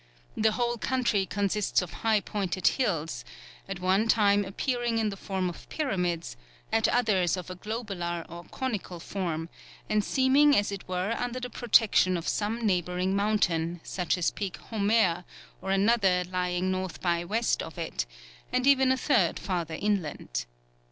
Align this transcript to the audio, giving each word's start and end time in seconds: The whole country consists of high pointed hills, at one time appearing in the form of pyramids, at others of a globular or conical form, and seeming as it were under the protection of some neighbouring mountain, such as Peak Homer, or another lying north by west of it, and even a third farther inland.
The 0.35 0.53
whole 0.53 0.79
country 0.79 1.27
consists 1.27 1.83
of 1.83 1.93
high 2.01 2.21
pointed 2.21 2.65
hills, 2.65 3.23
at 3.69 3.79
one 3.79 4.07
time 4.07 4.43
appearing 4.43 4.97
in 4.97 5.09
the 5.09 5.15
form 5.15 5.47
of 5.47 5.69
pyramids, 5.69 6.35
at 6.73 6.87
others 6.87 7.37
of 7.37 7.51
a 7.51 7.55
globular 7.55 8.25
or 8.27 8.45
conical 8.45 8.99
form, 8.99 9.47
and 9.87 10.03
seeming 10.03 10.57
as 10.57 10.71
it 10.71 10.87
were 10.89 11.13
under 11.19 11.39
the 11.39 11.51
protection 11.51 12.17
of 12.17 12.27
some 12.27 12.65
neighbouring 12.65 13.15
mountain, 13.15 13.79
such 13.83 14.17
as 14.17 14.31
Peak 14.31 14.57
Homer, 14.57 15.23
or 15.61 15.69
another 15.69 16.23
lying 16.31 16.71
north 16.71 16.99
by 16.99 17.23
west 17.23 17.61
of 17.61 17.77
it, 17.77 18.07
and 18.51 18.65
even 18.65 18.91
a 18.91 18.97
third 18.97 19.37
farther 19.37 19.75
inland. 19.79 20.47